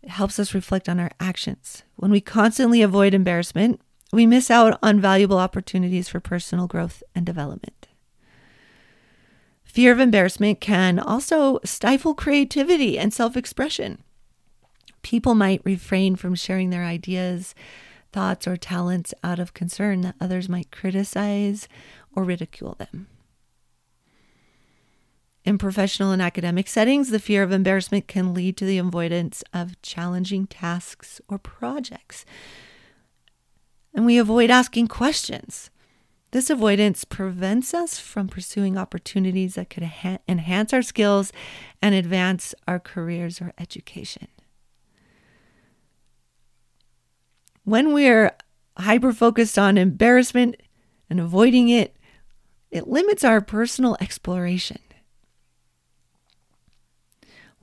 It 0.03 0.10
helps 0.10 0.38
us 0.38 0.53
reflect 0.53 0.89
on 0.89 1.00
our 1.00 1.12
actions. 1.19 1.83
When 1.95 2.12
we 2.12 2.19
constantly 2.19 2.81
avoid 2.81 3.13
embarrassment, 3.13 3.79
we 4.12 4.27
miss 4.27 4.51
out 4.51 4.77
on 4.83 5.00
valuable 5.00 5.39
opportunities 5.39 6.10
for 6.10 6.19
personal 6.19 6.67
growth 6.67 7.01
and 7.15 7.25
development. 7.25 7.88
Fear 9.63 9.93
of 9.93 10.00
embarrassment 10.00 10.60
can 10.62 11.00
also 11.00 11.60
stifle 11.63 12.13
creativity 12.13 13.00
and 13.00 13.13
self 13.13 13.38
expression. 13.38 14.03
People 15.01 15.36
might 15.36 15.62
refrain 15.63 16.15
from 16.15 16.36
sharing 16.36 16.69
their 16.69 16.83
ideas, 16.83 17.55
thoughts, 18.12 18.45
or 18.45 18.57
talents 18.57 19.13
out 19.24 19.39
of 19.39 19.53
concern 19.53 20.01
that 20.01 20.15
others 20.22 20.48
might 20.48 20.69
criticize 20.69 21.67
or 22.15 22.24
ridicule 22.24 22.75
them. 22.75 23.07
In 25.45 25.57
professional 25.57 26.12
and 26.12 26.21
academic 26.21 26.69
settings, 26.69 27.09
the 27.09 27.19
fear 27.19 27.43
of 27.43 27.51
embarrassment 27.51 28.07
can 28.07 28.33
lead 28.33 28.55
to 28.57 28.65
the 28.65 28.77
avoidance 28.77 29.43
of 29.53 29.81
challenging 29.81 30.47
tasks 30.47 31.19
or 31.27 31.38
projects. 31.38 32.25
And 33.93 34.05
we 34.05 34.17
avoid 34.17 34.50
asking 34.50 34.88
questions. 34.88 35.69
This 36.31 36.50
avoidance 36.50 37.03
prevents 37.03 37.73
us 37.73 38.00
from 38.00 38.27
pursuing 38.27 38.77
opportunities 38.77 39.55
that 39.55 39.69
could 39.69 39.83
ha- 39.83 40.17
enhance 40.27 40.73
our 40.73 40.81
skills 40.81 41.31
and 41.81 41.93
advance 41.93 42.55
our 42.67 42.79
careers 42.79 43.39
or 43.41 43.53
education. 43.59 44.29
When 47.65 47.93
we're 47.93 48.35
hyper 48.77 49.13
focused 49.13 49.59
on 49.59 49.77
embarrassment 49.77 50.55
and 51.09 51.19
avoiding 51.19 51.69
it, 51.69 51.95
it 52.71 52.88
limits 52.88 53.23
our 53.23 53.41
personal 53.41 53.95
exploration. 54.01 54.79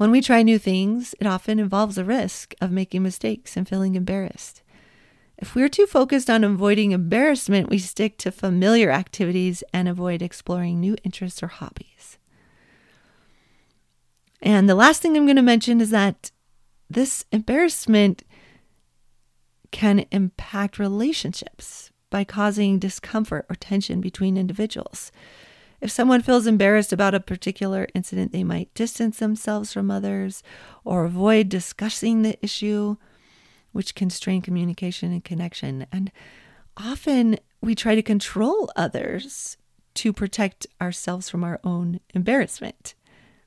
When 0.00 0.10
we 0.10 0.22
try 0.22 0.42
new 0.42 0.58
things, 0.58 1.14
it 1.20 1.26
often 1.26 1.58
involves 1.58 1.98
a 1.98 2.06
risk 2.06 2.54
of 2.58 2.70
making 2.70 3.02
mistakes 3.02 3.54
and 3.54 3.68
feeling 3.68 3.96
embarrassed. 3.96 4.62
If 5.36 5.54
we're 5.54 5.68
too 5.68 5.84
focused 5.84 6.30
on 6.30 6.42
avoiding 6.42 6.92
embarrassment, 6.92 7.68
we 7.68 7.76
stick 7.76 8.16
to 8.16 8.32
familiar 8.32 8.90
activities 8.90 9.62
and 9.74 9.86
avoid 9.86 10.22
exploring 10.22 10.80
new 10.80 10.96
interests 11.04 11.42
or 11.42 11.48
hobbies. 11.48 12.16
And 14.40 14.70
the 14.70 14.74
last 14.74 15.02
thing 15.02 15.18
I'm 15.18 15.26
going 15.26 15.36
to 15.36 15.42
mention 15.42 15.82
is 15.82 15.90
that 15.90 16.30
this 16.88 17.26
embarrassment 17.30 18.22
can 19.70 20.06
impact 20.10 20.78
relationships 20.78 21.90
by 22.08 22.24
causing 22.24 22.78
discomfort 22.78 23.44
or 23.50 23.54
tension 23.54 24.00
between 24.00 24.38
individuals. 24.38 25.12
If 25.80 25.90
someone 25.90 26.20
feels 26.20 26.46
embarrassed 26.46 26.92
about 26.92 27.14
a 27.14 27.20
particular 27.20 27.88
incident, 27.94 28.32
they 28.32 28.44
might 28.44 28.72
distance 28.74 29.18
themselves 29.18 29.72
from 29.72 29.90
others 29.90 30.42
or 30.84 31.04
avoid 31.04 31.48
discussing 31.48 32.22
the 32.22 32.38
issue, 32.44 32.96
which 33.72 33.94
can 33.94 34.10
strain 34.10 34.42
communication 34.42 35.10
and 35.10 35.24
connection. 35.24 35.86
And 35.90 36.12
often 36.76 37.38
we 37.62 37.74
try 37.74 37.94
to 37.94 38.02
control 38.02 38.70
others 38.76 39.56
to 39.94 40.12
protect 40.12 40.66
ourselves 40.80 41.30
from 41.30 41.44
our 41.44 41.60
own 41.64 42.00
embarrassment. 42.14 42.94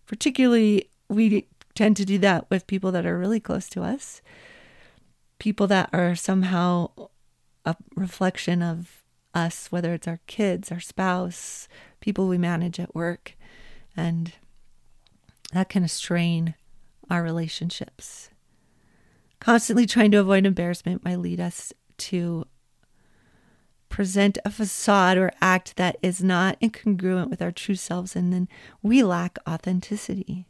Particularly, 0.08 0.90
we 1.10 1.48
tend 1.76 1.98
to 1.98 2.06
do 2.06 2.18
that 2.20 2.50
with 2.50 2.68
people 2.68 2.92
that 2.92 3.06
are 3.06 3.18
really 3.18 3.40
close 3.40 3.70
to 3.70 3.84
us, 3.84 4.22
people 5.40 5.68
that 5.68 5.90
are 5.94 6.16
somehow 6.16 6.90
a 7.66 7.76
reflection 7.96 8.62
of 8.62 9.03
us, 9.34 9.72
whether 9.72 9.94
it's 9.94 10.08
our 10.08 10.20
kids, 10.28 10.72
our 10.72 10.80
spouse, 10.80 11.68
people 12.00 12.28
we 12.28 12.38
manage 12.38 12.80
at 12.80 12.96
work. 12.96 13.36
And 13.96 14.34
that 15.54 15.70
can 15.70 15.88
strain 15.88 16.56
our 17.10 17.24
relationships. 17.24 18.30
Constantly 19.40 19.86
trying 19.86 20.12
to 20.12 20.20
avoid 20.20 20.46
embarrassment 20.46 21.04
might 21.04 21.20
lead 21.20 21.40
us 21.40 21.74
to 21.98 22.46
present 23.90 24.40
a 24.44 24.50
facade 24.50 25.18
or 25.18 25.32
act 25.42 25.76
that 25.76 25.98
is 26.02 26.24
not 26.24 26.60
incongruent 26.60 27.30
with 27.30 27.42
our 27.42 27.52
true 27.52 27.76
selves, 27.76 28.16
and 28.16 28.34
then 28.34 28.48
we 28.82 29.04
lack 29.04 29.38
authenticity. 29.48 30.48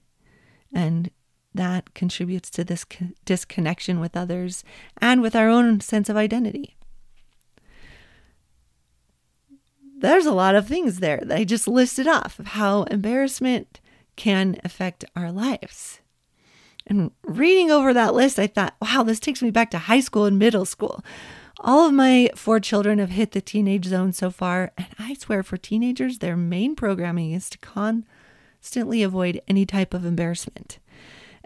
And 0.71 1.11
that 1.53 1.93
contributes 1.93 2.49
to 2.51 2.63
this 2.63 2.85
disconnection 3.25 3.99
with 3.99 4.15
others 4.15 4.63
and 5.01 5.21
with 5.21 5.35
our 5.35 5.49
own 5.49 5.81
sense 5.81 6.07
of 6.07 6.15
identity. 6.15 6.77
There's 10.09 10.25
a 10.25 10.33
lot 10.33 10.55
of 10.55 10.67
things 10.67 10.99
there 10.99 11.21
that 11.23 11.37
I 11.37 11.45
just 11.45 11.67
listed 11.67 12.07
off 12.07 12.37
of 12.37 12.47
how 12.47 12.83
embarrassment 12.83 13.79
can 14.15 14.57
affect 14.63 15.05
our 15.15 15.31
lives. 15.31 16.01
And 16.85 17.11
reading 17.23 17.71
over 17.71 17.93
that 17.93 18.13
list, 18.13 18.37
I 18.37 18.47
thought, 18.47 18.75
wow, 18.81 19.03
this 19.03 19.21
takes 19.21 19.41
me 19.41 19.49
back 19.49 19.71
to 19.71 19.77
high 19.77 20.01
school 20.01 20.25
and 20.25 20.37
middle 20.37 20.65
school. 20.65 21.03
All 21.61 21.87
of 21.87 21.93
my 21.93 22.29
four 22.35 22.59
children 22.59 22.99
have 22.99 23.11
hit 23.11 23.31
the 23.31 23.39
teenage 23.39 23.85
zone 23.85 24.11
so 24.11 24.29
far, 24.29 24.73
and 24.77 24.87
I 24.99 25.13
swear 25.13 25.41
for 25.41 25.55
teenagers, 25.55 26.19
their 26.19 26.35
main 26.35 26.75
programming 26.75 27.31
is 27.31 27.49
to 27.51 27.57
constantly 27.59 29.03
avoid 29.03 29.41
any 29.47 29.65
type 29.65 29.93
of 29.93 30.05
embarrassment. 30.05 30.79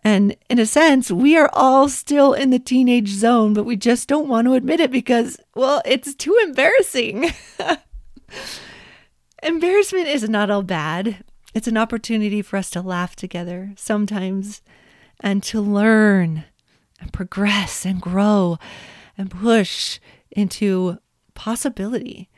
And 0.04 0.36
in 0.50 0.58
a 0.58 0.66
sense, 0.66 1.12
we 1.12 1.38
are 1.38 1.52
all 1.54 1.90
still 1.90 2.34
in 2.34 2.50
the 2.50 2.60
teenage 2.60 3.10
zone, 3.10 3.54
but 3.54 3.66
we 3.66 3.76
just 3.76 4.08
don't 4.08 4.28
want 4.28 4.48
to 4.48 4.54
admit 4.54 4.80
it 4.80 4.90
because, 4.90 5.40
well, 5.54 5.84
it's 5.86 6.16
too 6.16 6.36
embarrassing. 6.44 7.30
Embarrassment 9.44 10.08
is 10.08 10.28
not 10.30 10.50
all 10.50 10.64
bad. 10.64 11.24
It's 11.54 11.68
an 11.68 11.78
opportunity 11.78 12.42
for 12.42 12.58
us 12.58 12.70
to 12.72 12.82
laugh 12.82 13.16
together 13.16 13.74
sometimes 13.76 14.62
and 15.20 15.42
to 15.44 15.62
learn 15.62 16.46
and 17.00 17.14
progress 17.14 17.86
and 17.86 18.02
grow 18.02 18.58
and 19.18 19.32
push 19.32 20.00
into 20.32 20.98
possibility. 21.34 22.30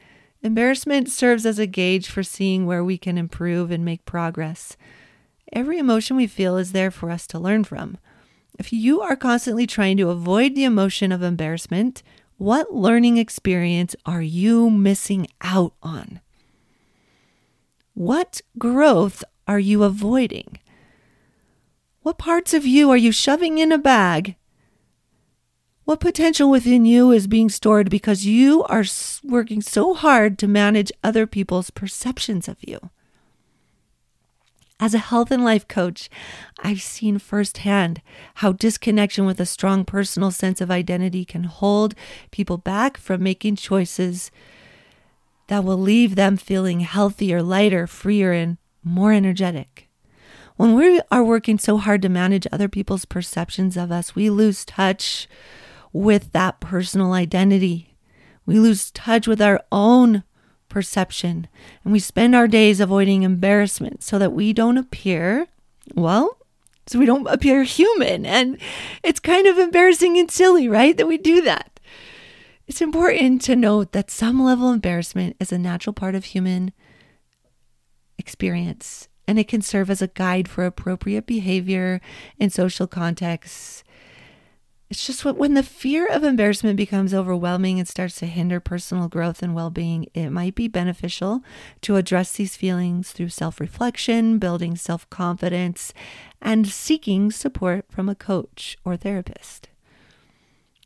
Embarrassment 0.42 1.10
serves 1.10 1.46
as 1.46 1.60
a 1.60 1.68
gauge 1.68 2.08
for 2.08 2.24
seeing 2.24 2.66
where 2.66 2.84
we 2.84 2.98
can 2.98 3.18
improve 3.18 3.72
and 3.72 3.84
make 3.84 4.06
progress. 4.06 4.78
Every 5.52 5.78
emotion 5.78 6.16
we 6.16 6.28
feel 6.28 6.58
is 6.58 6.72
there 6.72 6.92
for 6.92 7.10
us 7.10 7.28
to 7.28 7.40
learn 7.40 7.64
from. 7.64 7.98
If 8.58 8.72
you 8.72 9.02
are 9.02 9.16
constantly 9.16 9.66
trying 9.66 9.98
to 9.98 10.10
avoid 10.10 10.56
the 10.56 10.64
emotion 10.64 11.12
of 11.12 11.24
embarrassment, 11.24 12.04
what 12.40 12.74
learning 12.74 13.18
experience 13.18 13.96
are 14.06 14.22
you 14.22 14.72
missing 14.72 15.28
out 15.42 15.74
on? 15.84 16.20
What 17.94 18.42
growth 18.58 19.24
are 19.48 19.60
you 19.60 19.84
avoiding? 19.84 20.58
What 22.02 22.18
parts 22.18 22.56
of 22.56 22.66
you 22.66 22.90
are 22.90 22.98
you 22.98 23.12
shoving 23.12 23.60
in 23.60 23.72
a 23.72 23.78
bag 23.78 24.36
what 25.90 26.00
potential 26.00 26.52
within 26.52 26.86
you 26.86 27.12
is 27.12 27.26
being 27.26 27.50
stored 27.50 27.90
because 27.90 28.24
you 28.24 28.64
are 28.66 28.84
working 29.24 29.60
so 29.60 29.96
hard 29.96 30.38
to 30.38 30.48
manage 30.48 30.92
other 31.04 31.26
people's 31.26 31.72
perceptions 31.72 32.48
of 32.48 32.58
you? 32.62 32.92
As 34.82 34.94
a 34.94 35.00
health 35.00 35.30
and 35.30 35.44
life 35.44 35.68
coach, 35.68 36.10
I've 36.60 36.82
seen 36.82 37.20
firsthand 37.20 38.02
how 38.36 38.54
disconnection 38.54 39.26
with 39.26 39.40
a 39.42 39.46
strong 39.46 39.84
personal 39.84 40.32
sense 40.32 40.62
of 40.62 40.72
identity 40.72 41.26
can 41.26 41.44
hold 41.44 41.96
people 42.32 42.58
back 42.58 42.96
from 42.96 43.22
making 43.22 43.58
choices 43.58 44.32
that 45.48 45.66
will 45.66 45.78
leave 45.78 46.16
them 46.16 46.38
feeling 46.38 46.80
healthier, 46.80 47.44
lighter, 47.44 47.88
freer, 47.88 48.32
and 48.32 48.58
more 48.82 49.12
energetic. 49.12 49.90
When 50.56 50.76
we 50.76 51.02
are 51.12 51.24
working 51.24 51.58
so 51.58 51.78
hard 51.78 52.02
to 52.04 52.10
manage 52.10 52.48
other 52.52 52.70
people's 52.70 53.06
perceptions 53.06 53.76
of 53.76 53.92
us, 53.92 54.16
we 54.16 54.30
lose 54.30 54.64
touch 54.64 55.28
with 55.92 56.32
that 56.32 56.62
personal 56.62 57.12
identity. 57.12 57.98
We 58.46 58.60
lose 58.60 58.92
touch 58.92 59.28
with 59.28 59.42
our 59.42 59.62
own 59.72 60.24
perception 60.70 61.48
and 61.84 61.92
we 61.92 62.00
spend 62.00 62.36
our 62.36 62.48
days 62.48 62.80
avoiding 62.80 63.24
embarrassment 63.24 64.04
so 64.04 64.18
that 64.20 64.34
we 64.34 64.54
don't 64.54 64.78
appear, 64.78 65.48
well, 65.96 66.38
so 66.88 66.98
we 66.98 67.06
don't 67.06 67.28
appear 67.28 67.64
human. 67.64 68.26
And 68.26 68.58
it's 69.04 69.20
kind 69.20 69.48
of 69.48 69.58
embarrassing 69.58 70.18
and 70.18 70.32
silly, 70.32 70.68
right? 70.68 70.96
That 70.98 71.08
we 71.08 71.18
do 71.18 71.42
that. 71.42 71.80
It's 72.68 72.82
important 72.82 73.42
to 73.44 73.56
note 73.56 73.92
that 73.94 74.12
some 74.12 74.42
level 74.42 74.70
of 74.70 74.76
embarrassment 74.76 75.36
is 75.40 75.52
a 75.52 75.58
natural 75.58 75.94
part 75.94 76.16
of 76.16 76.26
human 76.26 76.72
experience 78.18 79.08
and 79.28 79.38
it 79.38 79.48
can 79.48 79.62
serve 79.62 79.90
as 79.90 80.02
a 80.02 80.08
guide 80.08 80.48
for 80.48 80.66
appropriate 80.66 81.26
behavior 81.26 82.02
in 82.40 82.50
social 82.50 82.88
contexts 82.88 83.84
it's 84.90 85.06
just 85.06 85.24
when 85.24 85.54
the 85.54 85.62
fear 85.62 86.08
of 86.08 86.24
embarrassment 86.24 86.76
becomes 86.76 87.14
overwhelming 87.14 87.78
and 87.78 87.88
starts 87.88 88.16
to 88.16 88.26
hinder 88.26 88.60
personal 88.60 89.08
growth 89.08 89.44
and 89.44 89.54
well 89.54 89.70
being, 89.70 90.08
it 90.16 90.32
might 90.32 90.56
be 90.56 90.68
beneficial 90.68 91.44
to 91.82 91.96
address 91.96 92.32
these 92.34 92.56
feelings 92.56 93.12
through 93.12 93.30
self 93.30 93.60
reflection, 93.60 94.40
building 94.40 94.76
self 94.76 95.08
confidence, 95.12 95.94
and 96.42 96.68
seeking 96.68 97.30
support 97.30 97.86
from 97.92 98.10
a 98.10 98.16
coach 98.16 98.78
or 98.84 98.98
therapist. 98.98 99.70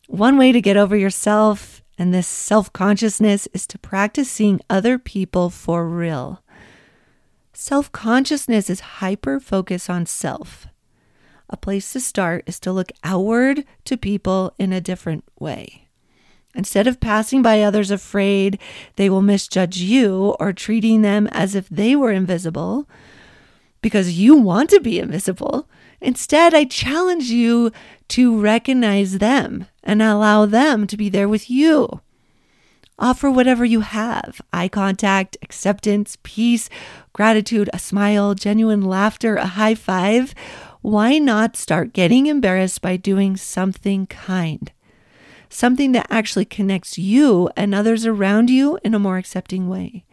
One 0.07 0.37
way 0.37 0.51
to 0.51 0.61
get 0.61 0.75
over 0.75 0.97
yourself 0.97 1.81
and 1.97 2.13
this 2.13 2.27
self 2.27 2.73
consciousness 2.73 3.47
is 3.53 3.65
to 3.67 3.79
practice 3.79 4.29
seeing 4.29 4.59
other 4.69 4.99
people 4.99 5.49
for 5.49 5.87
real. 5.87 6.43
Self 7.53 7.89
consciousness 7.93 8.69
is 8.69 8.79
hyper 8.81 9.39
focus 9.39 9.89
on 9.89 10.05
self 10.05 10.67
a 11.53 11.57
place 11.57 11.93
to 11.93 11.99
start 11.99 12.43
is 12.47 12.59
to 12.59 12.73
look 12.73 12.91
outward 13.03 13.63
to 13.85 13.95
people 13.95 14.53
in 14.57 14.73
a 14.73 14.81
different 14.81 15.23
way. 15.39 15.87
Instead 16.55 16.87
of 16.87 16.99
passing 16.99 17.41
by 17.41 17.61
others 17.61 17.91
afraid 17.91 18.59
they 18.95 19.09
will 19.09 19.21
misjudge 19.21 19.77
you 19.77 20.35
or 20.39 20.51
treating 20.51 21.01
them 21.01 21.27
as 21.27 21.55
if 21.55 21.69
they 21.69 21.95
were 21.95 22.11
invisible 22.11 22.87
because 23.81 24.17
you 24.17 24.35
want 24.35 24.69
to 24.71 24.79
be 24.79 24.97
invisible, 24.97 25.67
instead, 25.99 26.53
I 26.53 26.63
challenge 26.63 27.25
you 27.25 27.71
to 28.09 28.39
recognize 28.39 29.17
them 29.17 29.67
and 29.83 30.01
allow 30.01 30.45
them 30.45 30.87
to 30.87 30.97
be 30.97 31.09
there 31.09 31.27
with 31.27 31.49
you. 31.49 32.01
Offer 32.97 33.29
whatever 33.29 33.65
you 33.65 33.81
have 33.81 34.39
eye 34.53 34.69
contact, 34.69 35.35
acceptance, 35.41 36.17
peace, 36.23 36.69
gratitude, 37.11 37.69
a 37.73 37.79
smile, 37.79 38.35
genuine 38.35 38.81
laughter, 38.81 39.35
a 39.35 39.47
high 39.47 39.75
five, 39.75 40.33
why 40.83 41.17
not 41.17 41.55
start 41.55 41.93
getting 41.93 42.25
embarrassed 42.27 42.81
by 42.81 42.97
doing 42.97 43.37
something 43.37 44.05
kind? 44.05 44.69
Something 45.47 45.93
that 45.93 46.07
actually 46.09 46.43
connects 46.43 46.97
you 46.97 47.49
and 47.55 47.73
others 47.73 48.05
around 48.05 48.49
you 48.49 48.77
in 48.83 48.93
a 48.93 48.99
more 48.99 49.17
accepting 49.17 49.69
way. 49.69 50.03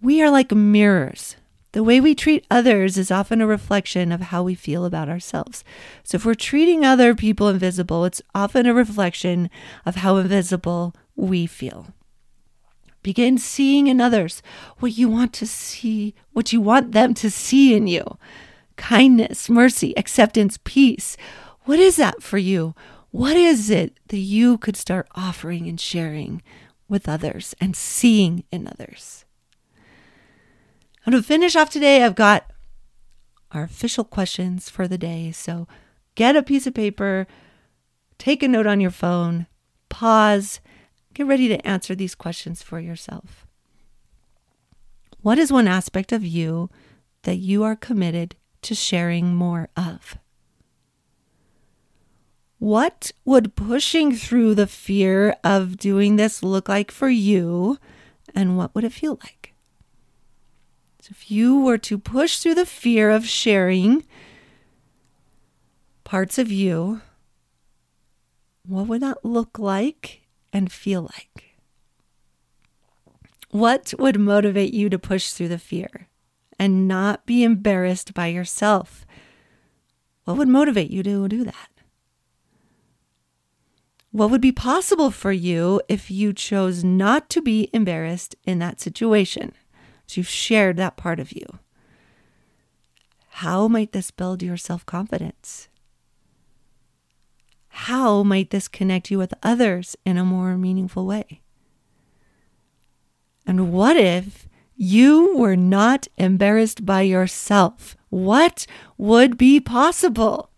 We 0.00 0.22
are 0.22 0.30
like 0.30 0.52
mirrors. 0.52 1.34
The 1.72 1.82
way 1.82 2.00
we 2.00 2.14
treat 2.14 2.46
others 2.52 2.96
is 2.96 3.10
often 3.10 3.40
a 3.40 3.48
reflection 3.48 4.12
of 4.12 4.20
how 4.20 4.44
we 4.44 4.54
feel 4.54 4.84
about 4.84 5.08
ourselves. 5.08 5.64
So 6.04 6.14
if 6.14 6.24
we're 6.24 6.34
treating 6.34 6.84
other 6.84 7.16
people 7.16 7.48
invisible, 7.48 8.04
it's 8.04 8.22
often 8.32 8.64
a 8.64 8.72
reflection 8.72 9.50
of 9.84 9.96
how 9.96 10.18
invisible 10.18 10.94
we 11.16 11.46
feel. 11.46 11.88
Begin 13.02 13.38
seeing 13.38 13.88
in 13.88 14.00
others 14.00 14.40
what 14.78 14.96
you 14.96 15.08
want 15.08 15.32
to 15.32 15.48
see, 15.48 16.14
what 16.32 16.52
you 16.52 16.60
want 16.60 16.92
them 16.92 17.12
to 17.14 17.28
see 17.28 17.74
in 17.74 17.88
you 17.88 18.18
kindness, 18.78 19.50
mercy, 19.50 19.92
acceptance, 19.98 20.58
peace. 20.64 21.18
What 21.64 21.78
is 21.78 21.96
that 21.96 22.22
for 22.22 22.38
you? 22.38 22.74
What 23.10 23.36
is 23.36 23.68
it 23.68 23.98
that 24.08 24.18
you 24.18 24.56
could 24.56 24.76
start 24.76 25.08
offering 25.14 25.68
and 25.68 25.78
sharing 25.78 26.42
with 26.88 27.08
others 27.08 27.54
and 27.60 27.76
seeing 27.76 28.44
in 28.50 28.66
others? 28.66 29.26
And 31.04 31.14
to 31.14 31.22
finish 31.22 31.56
off 31.56 31.68
today, 31.68 32.02
I've 32.02 32.14
got 32.14 32.50
our 33.52 33.64
official 33.64 34.04
questions 34.04 34.70
for 34.70 34.86
the 34.86 34.98
day. 34.98 35.32
So 35.32 35.66
get 36.14 36.36
a 36.36 36.42
piece 36.42 36.66
of 36.66 36.74
paper, 36.74 37.26
take 38.18 38.42
a 38.42 38.48
note 38.48 38.66
on 38.66 38.80
your 38.80 38.90
phone, 38.90 39.46
pause, 39.88 40.60
get 41.14 41.26
ready 41.26 41.48
to 41.48 41.66
answer 41.66 41.94
these 41.94 42.14
questions 42.14 42.62
for 42.62 42.78
yourself. 42.78 43.46
What 45.20 45.38
is 45.38 45.52
one 45.52 45.66
aspect 45.66 46.12
of 46.12 46.24
you 46.24 46.70
that 47.22 47.36
you 47.36 47.64
are 47.64 47.74
committed 47.74 48.36
to 48.68 48.74
sharing 48.74 49.34
more 49.34 49.70
of. 49.78 50.18
What 52.58 53.12
would 53.24 53.56
pushing 53.56 54.14
through 54.14 54.56
the 54.56 54.66
fear 54.66 55.34
of 55.42 55.78
doing 55.78 56.16
this 56.16 56.42
look 56.42 56.68
like 56.68 56.90
for 56.90 57.08
you, 57.08 57.78
and 58.34 58.58
what 58.58 58.74
would 58.74 58.84
it 58.84 58.92
feel 58.92 59.18
like? 59.22 59.54
So, 61.00 61.08
if 61.12 61.30
you 61.30 61.60
were 61.60 61.78
to 61.78 61.96
push 61.96 62.40
through 62.40 62.56
the 62.56 62.66
fear 62.66 63.10
of 63.10 63.26
sharing 63.26 64.04
parts 66.04 66.36
of 66.36 66.52
you, 66.52 67.00
what 68.66 68.86
would 68.86 69.00
that 69.00 69.24
look 69.24 69.58
like 69.58 70.24
and 70.52 70.70
feel 70.70 71.02
like? 71.02 71.56
What 73.50 73.94
would 73.98 74.20
motivate 74.20 74.74
you 74.74 74.90
to 74.90 74.98
push 74.98 75.30
through 75.30 75.48
the 75.48 75.58
fear? 75.58 76.08
And 76.58 76.88
not 76.88 77.26
be 77.26 77.44
embarrassed 77.44 78.14
by 78.14 78.26
yourself. 78.26 79.06
What 80.24 80.36
would 80.36 80.48
motivate 80.48 80.90
you 80.90 81.02
to 81.02 81.28
do 81.28 81.44
that? 81.44 81.70
What 84.10 84.30
would 84.30 84.40
be 84.40 84.52
possible 84.52 85.10
for 85.10 85.32
you 85.32 85.80
if 85.88 86.10
you 86.10 86.32
chose 86.32 86.82
not 86.82 87.28
to 87.30 87.42
be 87.42 87.68
embarrassed 87.72 88.34
in 88.44 88.58
that 88.58 88.80
situation? 88.80 89.52
So 90.06 90.20
you've 90.20 90.28
shared 90.28 90.76
that 90.78 90.96
part 90.96 91.20
of 91.20 91.32
you. 91.32 91.44
How 93.28 93.68
might 93.68 93.92
this 93.92 94.10
build 94.10 94.42
your 94.42 94.56
self 94.56 94.84
confidence? 94.86 95.68
How 97.68 98.22
might 98.22 98.50
this 98.50 98.66
connect 98.66 99.10
you 99.10 99.18
with 99.18 99.34
others 99.42 99.96
in 100.04 100.16
a 100.16 100.24
more 100.24 100.56
meaningful 100.56 101.06
way? 101.06 101.42
And 103.46 103.72
what 103.72 103.96
if 103.96 104.47
you 104.80 105.36
were 105.36 105.56
not 105.56 106.06
embarrassed 106.16 106.86
by 106.86 107.02
yourself. 107.02 107.96
What 108.10 108.64
would 108.96 109.36
be 109.36 109.58
possible? 109.58 110.50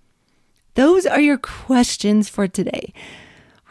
Those 0.74 1.06
are 1.06 1.20
your 1.20 1.38
questions 1.38 2.28
for 2.28 2.46
today. 2.46 2.92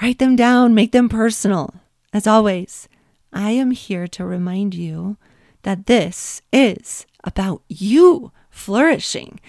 Write 0.01 0.17
them 0.17 0.35
down, 0.35 0.73
make 0.73 0.91
them 0.91 1.07
personal. 1.07 1.75
As 2.11 2.25
always, 2.25 2.89
I 3.31 3.51
am 3.51 3.71
here 3.71 4.07
to 4.07 4.25
remind 4.25 4.73
you 4.73 5.17
that 5.61 5.85
this 5.85 6.41
is 6.51 7.05
about 7.23 7.61
you 7.67 8.31
flourishing. 8.49 9.39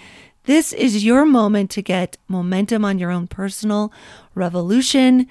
This 0.43 0.71
is 0.71 1.03
your 1.03 1.25
moment 1.25 1.71
to 1.71 1.81
get 1.81 2.17
momentum 2.27 2.85
on 2.85 2.99
your 2.99 3.09
own 3.09 3.25
personal 3.25 3.91
revolution. 4.35 5.25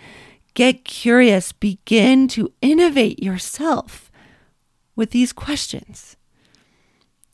Get 0.55 0.85
curious, 0.85 1.53
begin 1.53 2.27
to 2.29 2.53
innovate 2.61 3.23
yourself 3.23 4.10
with 5.01 5.13
these 5.13 5.33
questions. 5.33 6.19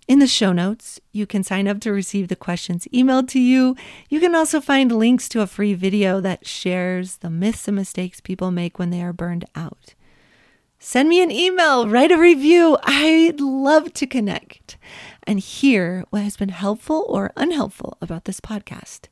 In 0.06 0.20
the 0.20 0.28
show 0.28 0.52
notes, 0.52 1.00
you 1.10 1.26
can 1.26 1.42
sign 1.42 1.66
up 1.66 1.80
to 1.80 1.90
receive 1.90 2.28
the 2.28 2.36
questions 2.36 2.86
emailed 2.94 3.26
to 3.30 3.40
you. 3.40 3.74
You 4.08 4.20
can 4.20 4.36
also 4.36 4.60
find 4.60 4.92
links 4.92 5.28
to 5.30 5.40
a 5.40 5.48
free 5.48 5.74
video 5.74 6.20
that 6.20 6.46
shares 6.46 7.16
the 7.16 7.28
myths 7.28 7.66
and 7.66 7.76
mistakes 7.76 8.20
people 8.20 8.52
make 8.52 8.78
when 8.78 8.90
they 8.90 9.02
are 9.02 9.12
burned 9.12 9.46
out. 9.56 9.96
Send 10.78 11.08
me 11.08 11.20
an 11.20 11.32
email, 11.32 11.88
write 11.88 12.12
a 12.12 12.16
review. 12.16 12.78
I'd 12.84 13.40
love 13.40 13.92
to 13.94 14.06
connect 14.06 14.78
and 15.24 15.40
hear 15.40 16.04
what 16.10 16.22
has 16.22 16.36
been 16.36 16.50
helpful 16.50 17.04
or 17.08 17.32
unhelpful 17.36 17.98
about 18.00 18.26
this 18.26 18.38
podcast. 18.38 19.08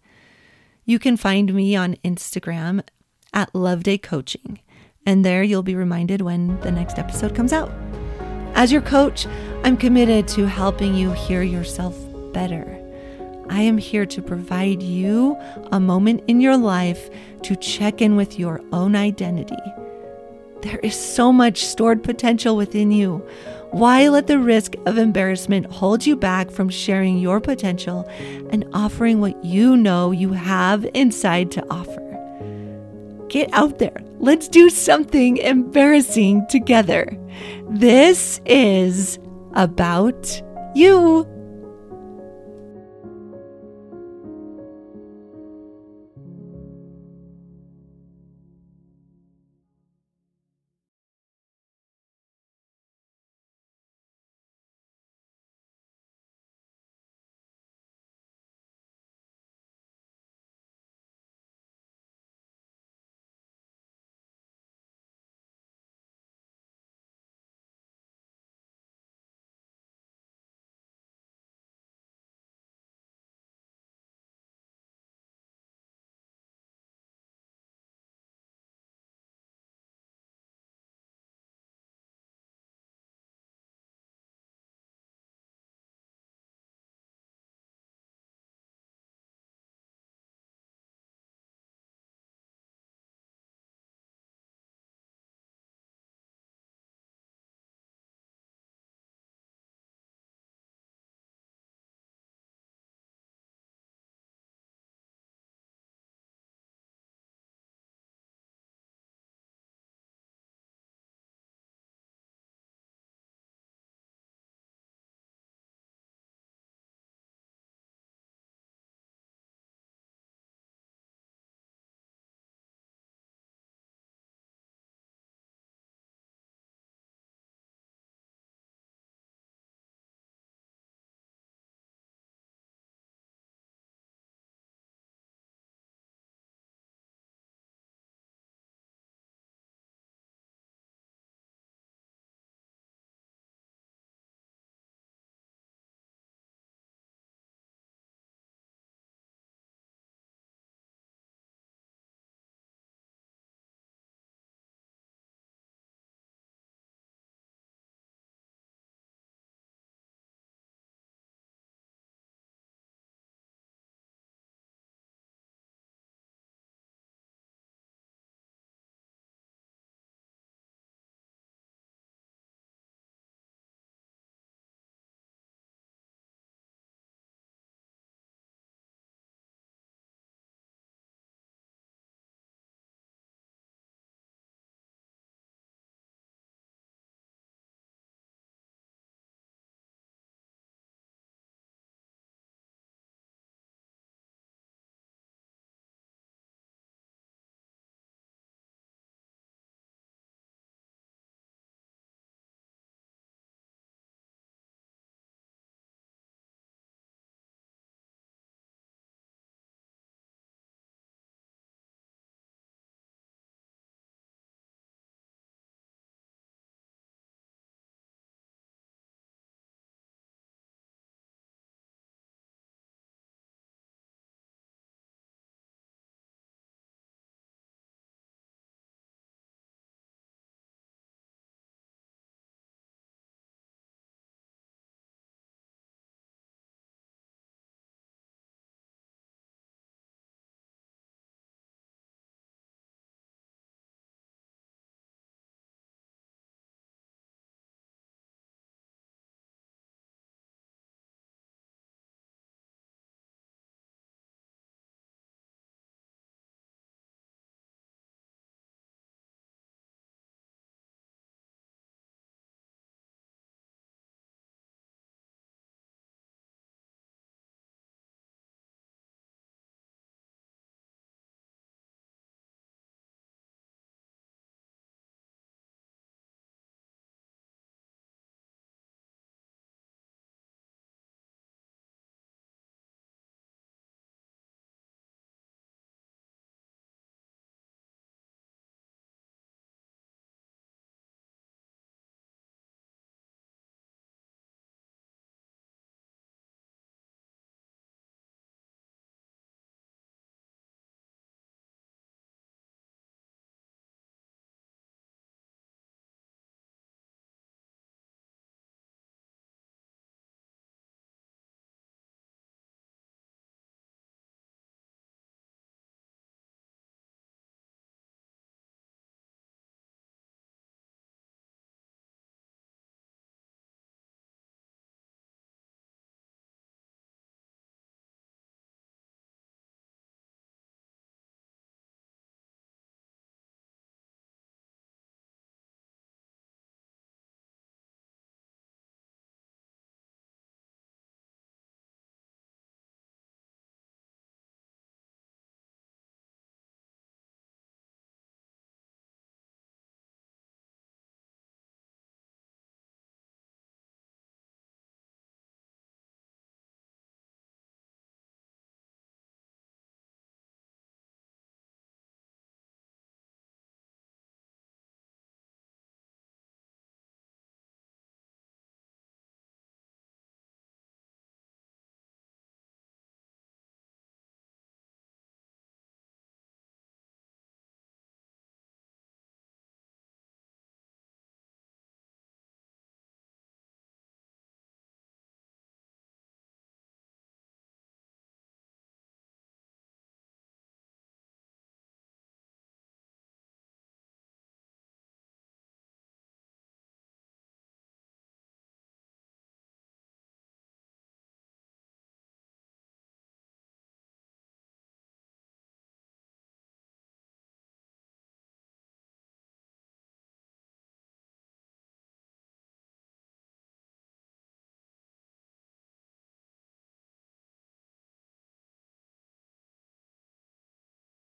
You 0.84 1.00
can 1.00 1.16
find 1.16 1.52
me 1.52 1.74
on 1.74 1.96
Instagram 2.04 2.84
at 3.32 3.52
Love 3.52 3.82
Day 3.82 3.98
Coaching, 3.98 4.60
and 5.04 5.24
there 5.24 5.42
you'll 5.42 5.64
be 5.64 5.74
reminded 5.74 6.22
when 6.22 6.60
the 6.60 6.70
next 6.70 7.00
episode 7.00 7.34
comes 7.34 7.52
out. 7.52 7.72
As 8.54 8.70
your 8.70 8.82
coach, 8.82 9.26
I'm 9.64 9.76
committed 9.76 10.28
to 10.28 10.46
helping 10.46 10.94
you 10.94 11.10
hear 11.10 11.42
yourself 11.42 11.96
better. 12.32 12.80
I 13.50 13.62
am 13.62 13.78
here 13.78 14.06
to 14.06 14.22
provide 14.22 14.80
you 14.80 15.36
a 15.72 15.80
moment 15.80 16.22
in 16.28 16.40
your 16.40 16.56
life 16.56 17.10
to 17.42 17.56
check 17.56 18.00
in 18.00 18.14
with 18.14 18.38
your 18.38 18.60
own 18.72 18.94
identity. 18.94 19.56
There 20.62 20.78
is 20.78 20.94
so 20.94 21.32
much 21.32 21.64
stored 21.64 22.04
potential 22.04 22.56
within 22.56 22.92
you. 22.92 23.26
Why 23.72 24.08
let 24.08 24.28
the 24.28 24.38
risk 24.38 24.76
of 24.86 24.98
embarrassment 24.98 25.66
hold 25.66 26.06
you 26.06 26.14
back 26.14 26.50
from 26.50 26.68
sharing 26.68 27.18
your 27.18 27.40
potential 27.40 28.08
and 28.50 28.64
offering 28.72 29.20
what 29.20 29.44
you 29.44 29.76
know 29.76 30.12
you 30.12 30.32
have 30.32 30.86
inside 30.94 31.50
to 31.52 31.66
offer? 31.70 32.03
Get 33.34 33.52
out 33.52 33.80
there. 33.80 33.96
Let's 34.20 34.46
do 34.46 34.70
something 34.70 35.38
embarrassing 35.38 36.46
together. 36.48 37.18
This 37.68 38.40
is 38.46 39.18
about 39.54 40.40
you. 40.76 41.26